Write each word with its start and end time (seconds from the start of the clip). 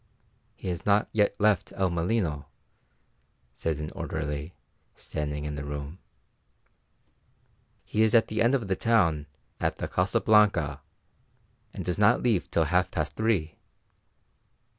"He 0.55 0.67
has 0.69 0.83
not 0.83 1.09
yet 1.11 1.39
left 1.39 1.71
El 1.75 1.91
Molino," 1.91 2.47
said 3.53 3.77
an 3.77 3.91
orderly, 3.91 4.55
standing 4.95 5.45
in 5.45 5.53
the 5.53 5.63
room. 5.63 5.99
"He 7.85 8.01
is 8.01 8.15
at 8.15 8.27
the 8.27 8.41
end 8.41 8.55
of 8.55 8.67
the 8.67 8.75
town 8.75 9.27
at 9.59 9.77
the 9.77 9.87
Casa 9.87 10.19
Blanca, 10.19 10.81
and 11.71 11.85
does 11.85 11.99
not 11.99 12.23
leave 12.23 12.49
till 12.49 12.63
half 12.63 12.89
past 12.89 13.15
three." 13.15 13.59